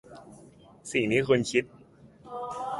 [0.91, 1.63] สิ่งที่คุณคิด